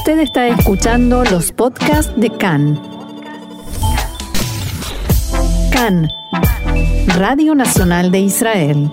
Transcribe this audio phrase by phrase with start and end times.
[0.00, 2.80] Usted está escuchando los podcasts de CAN.
[5.70, 6.08] CAN,
[7.18, 8.90] Radio Nacional de Israel.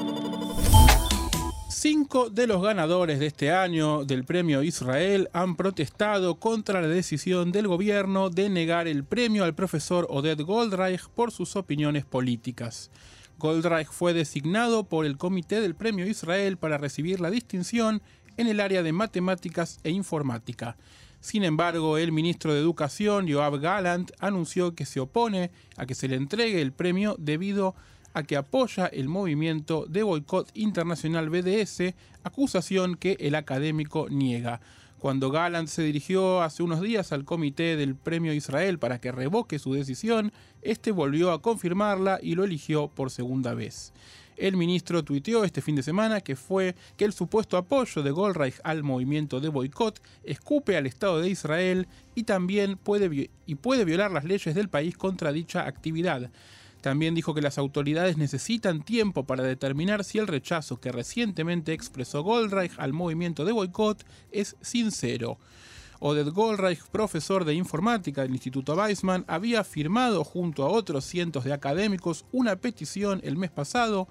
[1.70, 7.54] Cinco de los ganadores de este año del premio Israel han protestado contra la decisión
[7.54, 12.92] del gobierno de negar el premio al profesor Oded Goldreich por sus opiniones políticas.
[13.40, 18.02] Goldreich fue designado por el Comité del Premio Israel para recibir la distinción
[18.38, 20.78] en el área de matemáticas e informática.
[21.20, 26.08] Sin embargo, el ministro de Educación, Joab Gallant, anunció que se opone a que se
[26.08, 27.76] le entregue el premio debido
[28.14, 34.62] a que apoya el movimiento de boicot internacional BDS, acusación que el académico niega.
[35.00, 39.60] Cuando Gallant se dirigió hace unos días al comité del Premio Israel para que revoque
[39.60, 40.32] su decisión,
[40.64, 43.94] este volvió a confirmarla y lo eligió por segunda vez.
[44.38, 48.60] El ministro tuiteó este fin de semana que fue que el supuesto apoyo de Goldreich
[48.64, 54.12] al movimiento de boicot escupe al Estado de Israel y también puede, y puede violar
[54.12, 56.32] las leyes del país contra dicha actividad.
[56.88, 62.24] También dijo que las autoridades necesitan tiempo para determinar si el rechazo que recientemente expresó
[62.24, 65.38] Goldreich al movimiento de boicot es sincero.
[66.00, 71.52] Oded Goldreich, profesor de informática del Instituto Weizmann, había firmado junto a otros cientos de
[71.52, 74.08] académicos una petición el mes pasado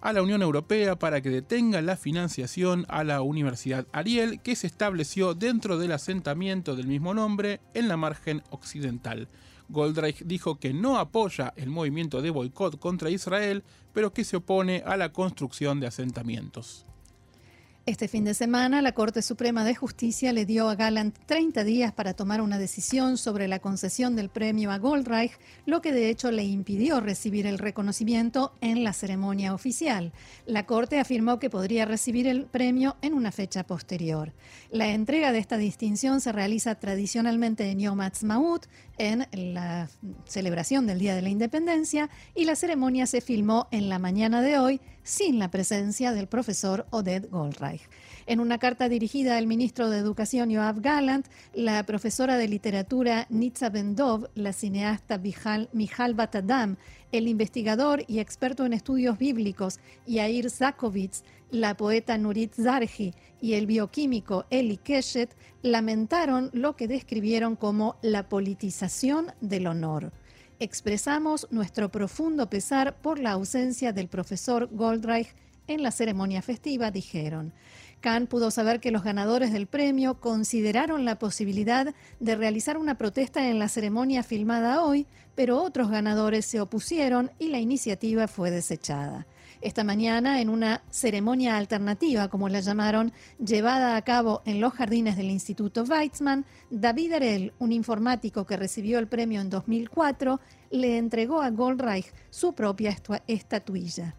[0.00, 4.68] a la Unión Europea para que detenga la financiación a la Universidad Ariel que se
[4.68, 9.28] estableció dentro del asentamiento del mismo nombre en la margen occidental.
[9.68, 14.82] Goldreich dijo que no apoya el movimiento de boicot contra Israel, pero que se opone
[14.86, 16.86] a la construcción de asentamientos.
[17.88, 21.90] Este fin de semana, la Corte Suprema de Justicia le dio a Gallant 30 días
[21.90, 25.32] para tomar una decisión sobre la concesión del premio a Goldreich,
[25.64, 30.12] lo que de hecho le impidió recibir el reconocimiento en la ceremonia oficial.
[30.44, 34.34] La Corte afirmó que podría recibir el premio en una fecha posterior.
[34.70, 38.66] La entrega de esta distinción se realiza tradicionalmente en Yom Ha'atzmaut,
[38.98, 39.88] en la
[40.26, 44.58] celebración del Día de la Independencia, y la ceremonia se filmó en la mañana de
[44.58, 47.77] hoy sin la presencia del profesor Oded Goldreich.
[48.26, 53.70] En una carta dirigida al ministro de Educación Yoav Gallant, la profesora de literatura Nitza
[53.70, 56.76] Bendov, la cineasta Mijal Batadam,
[57.10, 63.66] el investigador y experto en estudios bíblicos Yair Zakovitz, la poeta Nurit Zarji y el
[63.66, 70.12] bioquímico Eli Keshet lamentaron lo que describieron como la politización del honor.
[70.60, 75.34] Expresamos nuestro profundo pesar por la ausencia del profesor Goldreich
[75.68, 77.52] en la ceremonia festiva, dijeron.
[78.00, 83.48] Khan pudo saber que los ganadores del premio consideraron la posibilidad de realizar una protesta
[83.48, 89.26] en la ceremonia filmada hoy, pero otros ganadores se opusieron y la iniciativa fue desechada
[89.60, 93.12] esta mañana en una ceremonia alternativa, como la llamaron,
[93.44, 98.98] llevada a cabo en los jardines del Instituto Weizmann, David Arel, un informático que recibió
[98.98, 100.40] el premio en 2004,
[100.70, 102.96] le entregó a Goldreich su propia
[103.26, 104.14] estatuilla.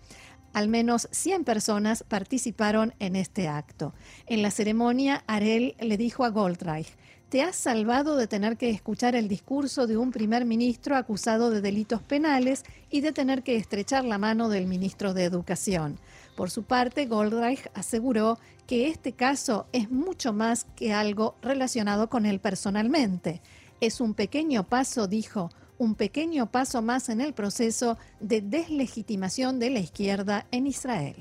[0.53, 3.93] Al menos 100 personas participaron en este acto.
[4.25, 6.95] En la ceremonia, Arel le dijo a Goldreich,
[7.29, 11.61] te has salvado de tener que escuchar el discurso de un primer ministro acusado de
[11.61, 15.99] delitos penales y de tener que estrechar la mano del ministro de Educación.
[16.35, 22.25] Por su parte, Goldreich aseguró que este caso es mucho más que algo relacionado con
[22.25, 23.41] él personalmente.
[23.79, 29.72] Es un pequeño paso, dijo, un pequeño paso más en el proceso de deslegitimación de
[29.72, 31.16] la izquierda en Israel.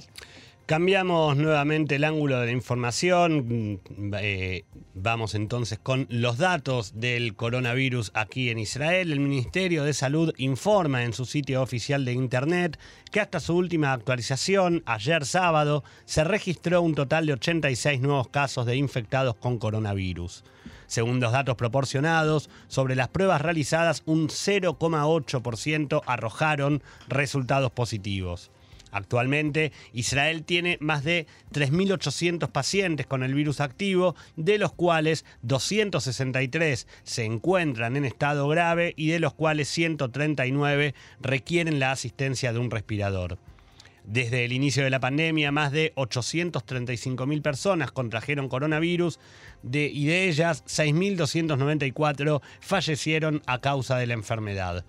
[0.66, 3.80] Cambiamos nuevamente el ángulo de la información.
[4.20, 9.10] Eh, vamos entonces con los datos del coronavirus aquí en Israel.
[9.10, 12.78] El Ministerio de Salud informa en su sitio oficial de Internet
[13.10, 18.66] que hasta su última actualización, ayer sábado, se registró un total de 86 nuevos casos
[18.66, 20.44] de infectados con coronavirus.
[20.88, 28.50] Según los datos proporcionados, sobre las pruebas realizadas, un 0,8% arrojaron resultados positivos.
[28.90, 36.86] Actualmente, Israel tiene más de 3.800 pacientes con el virus activo, de los cuales 263
[37.02, 42.70] se encuentran en estado grave y de los cuales 139 requieren la asistencia de un
[42.70, 43.38] respirador.
[44.08, 49.20] Desde el inicio de la pandemia, más de 835.000 personas contrajeron coronavirus
[49.62, 54.86] y de ellas 6.294 fallecieron a causa de la enfermedad.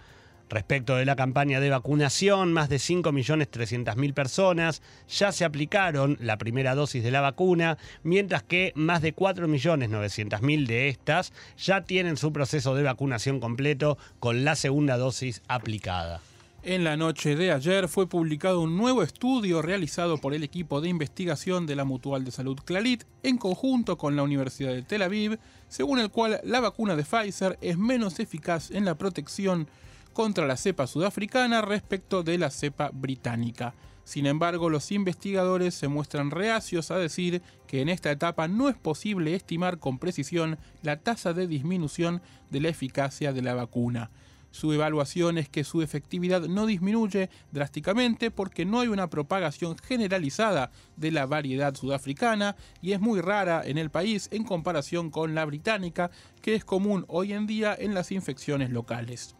[0.49, 6.73] Respecto de la campaña de vacunación, más de 5.300.000 personas ya se aplicaron la primera
[6.73, 12.73] dosis de la vacuna, mientras que más de 4.900.000 de estas ya tienen su proceso
[12.73, 16.21] de vacunación completo con la segunda dosis aplicada.
[16.61, 20.89] En la noche de ayer fue publicado un nuevo estudio realizado por el equipo de
[20.89, 25.39] investigación de la Mutual de Salud Clalit en conjunto con la Universidad de Tel Aviv,
[25.69, 29.69] según el cual la vacuna de Pfizer es menos eficaz en la protección
[30.11, 33.73] contra la cepa sudafricana respecto de la cepa británica.
[34.03, 38.75] Sin embargo, los investigadores se muestran reacios a decir que en esta etapa no es
[38.75, 44.11] posible estimar con precisión la tasa de disminución de la eficacia de la vacuna.
[44.51, 50.71] Su evaluación es que su efectividad no disminuye drásticamente porque no hay una propagación generalizada
[50.97, 55.45] de la variedad sudafricana y es muy rara en el país en comparación con la
[55.45, 56.09] británica,
[56.41, 59.35] que es común hoy en día en las infecciones locales.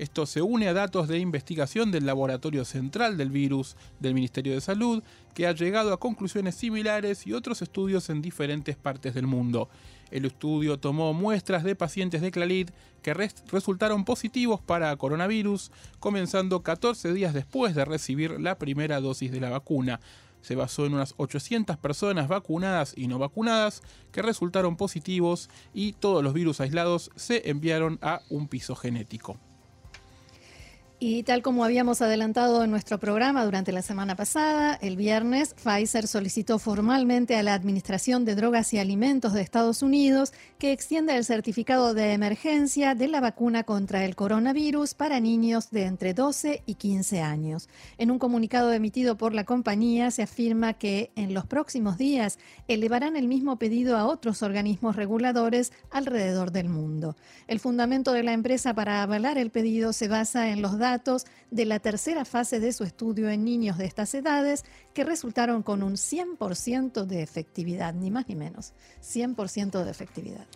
[0.00, 4.62] Esto se une a datos de investigación del Laboratorio Central del Virus del Ministerio de
[4.62, 5.02] Salud,
[5.34, 9.68] que ha llegado a conclusiones similares y otros estudios en diferentes partes del mundo.
[10.10, 12.70] El estudio tomó muestras de pacientes de Clalit
[13.02, 19.40] que resultaron positivos para coronavirus, comenzando 14 días después de recibir la primera dosis de
[19.40, 20.00] la vacuna.
[20.40, 23.82] Se basó en unas 800 personas vacunadas y no vacunadas
[24.12, 29.38] que resultaron positivos y todos los virus aislados se enviaron a un piso genético.
[31.02, 36.06] Y tal como habíamos adelantado en nuestro programa durante la semana pasada, el viernes Pfizer
[36.06, 41.24] solicitó formalmente a la Administración de Drogas y Alimentos de Estados Unidos que extienda el
[41.24, 46.74] certificado de emergencia de la vacuna contra el coronavirus para niños de entre 12 y
[46.74, 47.70] 15 años.
[47.96, 52.38] En un comunicado emitido por la compañía se afirma que en los próximos días
[52.68, 57.16] elevarán el mismo pedido a otros organismos reguladores alrededor del mundo.
[57.48, 61.26] El fundamento de la empresa para avalar el pedido se basa en los datos datos
[61.50, 64.64] de la tercera fase de su estudio en niños de estas edades
[64.94, 68.72] que resultaron con un 100% de efectividad, ni más ni menos,
[69.02, 70.46] 100% de efectividad.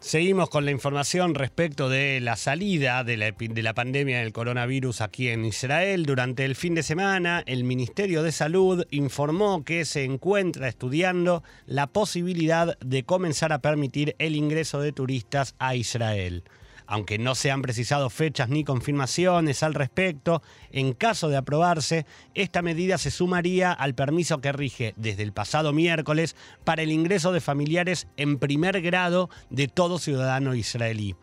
[0.00, 5.00] Seguimos con la información respecto de la salida de la, de la, pandemia del coronavirus
[5.00, 6.06] aquí en Israel.
[6.06, 11.88] Durante el fin de semana, el Ministerio de Salud informó que se encuentra estudiando la
[11.88, 16.44] posibilidad de comenzar a permitir el ingreso de turistas a Israel
[16.88, 20.42] aunque no se han precisado fechas ni confirmaciones al respecto,
[20.72, 25.72] en caso de aprobarse, esta medida se sumaría al permiso que rige desde el pasado
[25.72, 31.14] miércoles para el ingreso de familiares en primer grado de todo ciudadano israelí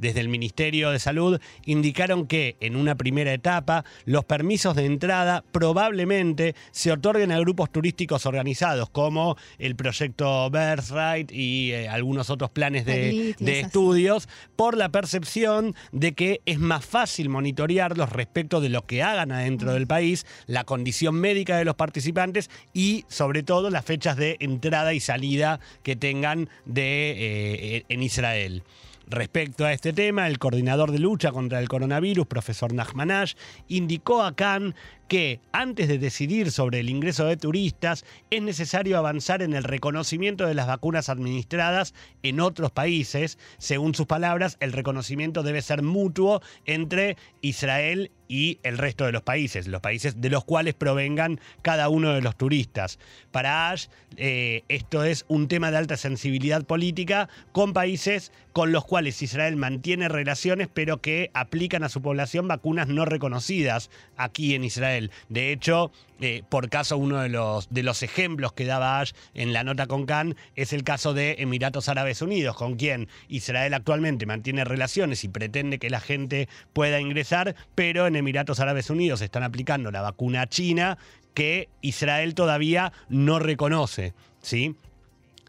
[0.00, 5.44] desde el Ministerio de Salud indicaron que en una primera etapa los permisos de entrada
[5.52, 12.50] probablemente se otorguen a grupos turísticos organizados como el proyecto Birthright y eh, algunos otros
[12.50, 18.86] planes de, estudios por la percepción de que es más fácil monitorearlos respecto de lo
[18.86, 23.84] que hagan adentro del país, la condición médica de los participantes y sobre todo las
[23.84, 28.62] fechas de entrada y salida que tengan de, eh, en Israel.
[29.10, 33.34] Respecto a este tema, el coordinador de lucha contra el coronavirus, profesor Nachmanash,
[33.66, 34.76] indicó a Cannes
[35.08, 40.46] que antes de decidir sobre el ingreso de turistas es necesario avanzar en el reconocimiento
[40.46, 41.92] de las vacunas administradas
[42.22, 43.36] en otros países.
[43.58, 49.22] Según sus palabras, el reconocimiento debe ser mutuo entre Israel y el resto de los
[49.22, 53.00] países, los países de los cuales provengan cada uno de los turistas.
[53.32, 58.84] Para Ash, eh, esto es un tema de alta sensibilidad política con países con los
[58.84, 64.62] cuales Israel mantiene relaciones, pero que aplican a su población vacunas no reconocidas aquí en
[64.64, 65.10] Israel.
[65.28, 65.90] De hecho,
[66.20, 69.86] eh, por caso, uno de los, de los ejemplos que daba Ash en la nota
[69.86, 75.24] con Khan es el caso de Emiratos Árabes Unidos, con quien Israel actualmente mantiene relaciones
[75.24, 80.02] y pretende que la gente pueda ingresar, pero en Emiratos Árabes Unidos están aplicando la
[80.02, 80.96] vacuna china
[81.34, 84.14] que Israel todavía no reconoce.
[84.40, 84.76] ¿sí?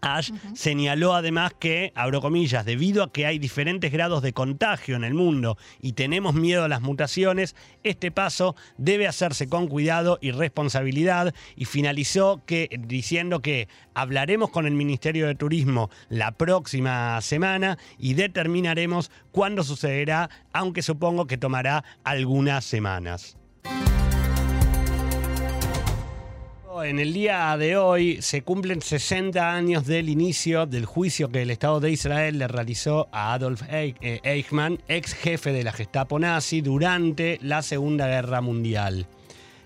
[0.01, 5.03] Ash señaló además que, abro comillas, debido a que hay diferentes grados de contagio en
[5.03, 10.31] el mundo y tenemos miedo a las mutaciones, este paso debe hacerse con cuidado y
[10.31, 17.77] responsabilidad y finalizó que, diciendo que hablaremos con el Ministerio de Turismo la próxima semana
[17.97, 23.37] y determinaremos cuándo sucederá, aunque supongo que tomará algunas semanas.
[26.79, 31.51] En el día de hoy se cumplen 60 años del inicio del juicio que el
[31.51, 36.61] Estado de Israel le realizó a Adolf eh, Eichmann, ex jefe de la Gestapo nazi,
[36.61, 39.05] durante la Segunda Guerra Mundial.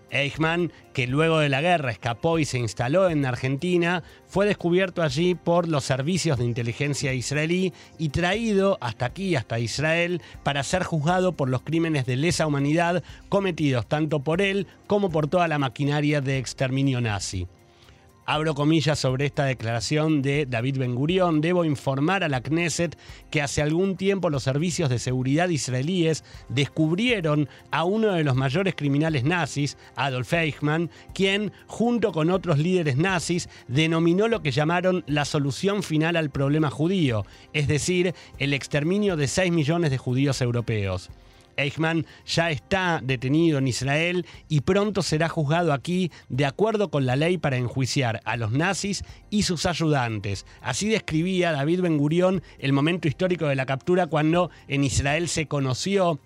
[0.10, 5.36] Eichmann, que luego de la guerra escapó y se instaló en Argentina, fue descubierto allí
[5.36, 11.34] por los servicios de inteligencia israelí y traído hasta aquí, hasta Israel, para ser juzgado
[11.34, 16.22] por los crímenes de lesa humanidad cometidos tanto por él como por toda la maquinaria
[16.22, 17.48] de exterminio nazi.
[18.28, 21.42] Abro comillas sobre esta declaración de David Ben Gurión.
[21.42, 22.98] Debo informar a la Knesset
[23.30, 28.74] que hace algún tiempo los servicios de seguridad israelíes descubrieron a uno de los mayores
[28.74, 35.26] criminales nazis, Adolf Eichmann, quien, junto con otros líderes nazis, denominó lo que llamaron la
[35.26, 41.12] solución final al problema judío, es decir, el exterminio de 6 millones de judíos europeos.
[41.58, 47.16] Eichmann ya está detenido en Israel y pronto será juzgado aquí de acuerdo con la
[47.16, 50.46] ley para enjuiciar a los nazis y sus ayudantes.
[50.62, 55.48] Así describía David Ben Gurión el momento histórico de la captura cuando en Israel se
[55.48, 56.20] conoció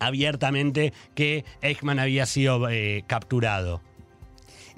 [0.00, 3.82] abiertamente que Eichmann había sido eh, capturado.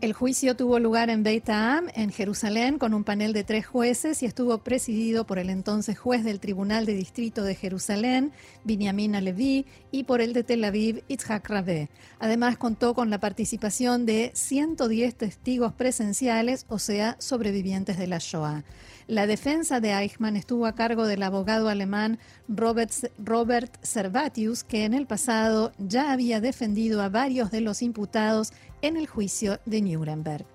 [0.01, 4.23] El juicio tuvo lugar en Beit Ha'am, en Jerusalén, con un panel de tres jueces
[4.23, 8.33] y estuvo presidido por el entonces juez del Tribunal de Distrito de Jerusalén,
[8.65, 11.91] Binyamin Alevi, y por el de Tel Aviv, Itzhak Rabé.
[12.19, 18.65] Además, contó con la participación de 110 testigos presenciales, o sea, sobrevivientes de la Shoah.
[19.11, 24.95] La defensa de Eichmann estuvo a cargo del abogado alemán Robert, Robert Servatius, que en
[24.95, 28.53] el pasado ya había defendido a varios de los imputados
[28.83, 30.47] en el juicio de Nuremberg.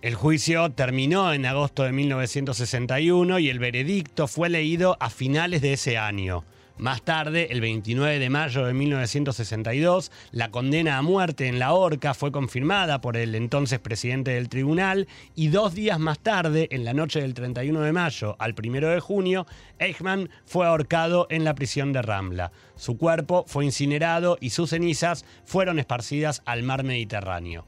[0.00, 5.72] El juicio terminó en agosto de 1961 y el veredicto fue leído a finales de
[5.72, 6.44] ese año.
[6.78, 12.14] Más tarde, el 29 de mayo de 1962, la condena a muerte en la horca
[12.14, 16.94] fue confirmada por el entonces presidente del tribunal y dos días más tarde, en la
[16.94, 19.44] noche del 31 de mayo al 1 de junio,
[19.80, 22.52] Eichmann fue ahorcado en la prisión de Rambla.
[22.76, 27.66] Su cuerpo fue incinerado y sus cenizas fueron esparcidas al mar Mediterráneo.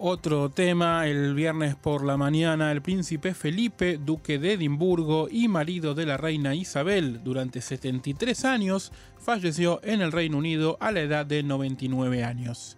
[0.00, 5.96] Otro tema, el viernes por la mañana, el príncipe Felipe, duque de Edimburgo y marido
[5.96, 11.26] de la reina Isabel, durante 73 años, falleció en el Reino Unido a la edad
[11.26, 12.76] de 99 años.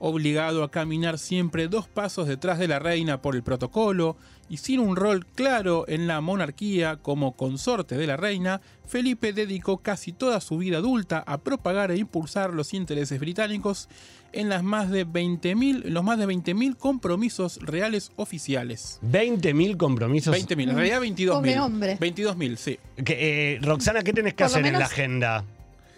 [0.00, 4.16] Obligado a caminar siempre dos pasos detrás de la reina por el protocolo,
[4.48, 9.78] y sin un rol claro en la monarquía como consorte de la reina, Felipe dedicó
[9.78, 13.88] casi toda su vida adulta a propagar e impulsar los intereses británicos
[14.32, 19.00] en las más de 20.000 los más de 20.000 compromisos reales oficiales.
[19.02, 20.36] 20.000 compromisos.
[20.36, 21.60] 20.000, en realidad 22.000.
[21.60, 21.98] hombre.
[21.98, 22.78] 22.000, sí.
[22.98, 25.44] Eh, Roxana, ¿qué tenés que hacer en la agenda?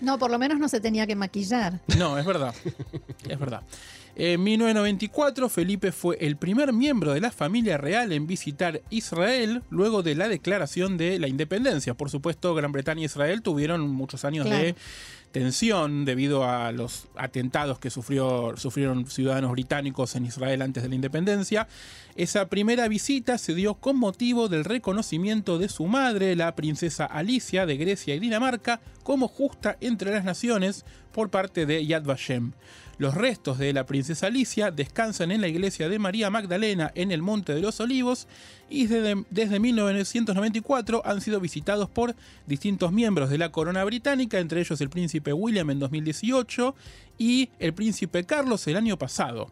[0.01, 1.81] No, por lo menos no se tenía que maquillar.
[1.99, 2.55] No, es verdad.
[3.29, 3.63] es verdad.
[4.21, 10.03] En 1994, Felipe fue el primer miembro de la familia real en visitar Israel luego
[10.03, 11.95] de la declaración de la independencia.
[11.95, 14.75] Por supuesto, Gran Bretaña e Israel tuvieron muchos años de
[15.33, 20.95] tensión debido a los atentados que sufrió, sufrieron ciudadanos británicos en Israel antes de la
[20.95, 21.69] independencia.
[22.17, 27.67] Esa primera visita se dio con motivo del reconocimiento de su madre, la princesa Alicia
[27.67, 32.53] de Grecia y Dinamarca, como justa entre las naciones por parte de Yad Vashem.
[32.99, 37.23] Los restos de la princesa Alicia descansan en la iglesia de María Magdalena en el
[37.23, 38.27] Monte de los Olivos
[38.71, 42.15] y desde, desde 1994 han sido visitados por
[42.47, 46.75] distintos miembros de la corona británica, entre ellos el príncipe William en 2018
[47.19, 49.51] y el príncipe Carlos el año pasado.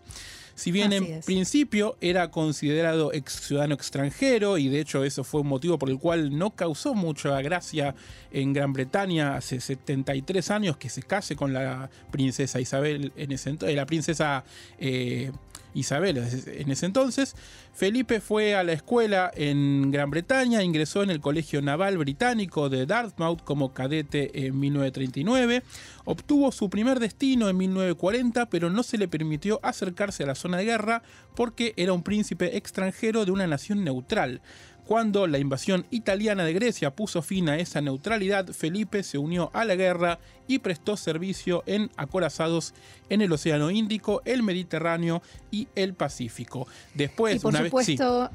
[0.56, 5.48] Si bien en principio era considerado ex ciudadano extranjero, y de hecho eso fue un
[5.48, 7.94] motivo por el cual no causó mucha gracia
[8.32, 13.50] en Gran Bretaña hace 73 años que se case con la princesa Isabel en ese
[13.50, 14.44] entonces, eh, la princesa
[14.78, 15.30] eh,
[15.76, 17.36] Isabel en ese entonces.
[17.74, 22.86] Felipe fue a la escuela en Gran Bretaña, ingresó en el Colegio Naval Británico de
[22.86, 25.62] Dartmouth como cadete en 1939,
[26.06, 30.56] obtuvo su primer destino en 1940, pero no se le permitió acercarse a la zona
[30.56, 31.02] de guerra
[31.34, 34.40] porque era un príncipe extranjero de una nación neutral.
[34.86, 39.64] Cuando la invasión italiana de Grecia puso fin a esa neutralidad, Felipe se unió a
[39.64, 42.72] la guerra y prestó servicio en acorazados
[43.08, 46.68] en el Océano Índico, el Mediterráneo y el Pacífico.
[46.94, 48.30] Después, por una supuesto,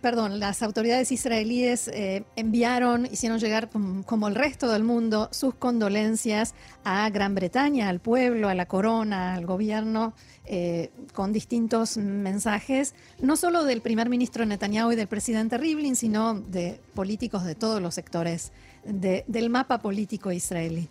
[0.00, 3.70] Perdón, las autoridades israelíes eh, enviaron, hicieron llegar,
[4.04, 9.34] como el resto del mundo, sus condolencias a Gran Bretaña, al pueblo, a la corona,
[9.34, 10.12] al gobierno
[10.44, 16.34] eh, con distintos mensajes, no solo del primer ministro Netanyahu y del presidente Rivlin, sino
[16.34, 18.52] de políticos de todos los sectores
[18.84, 20.88] del mapa político israelí.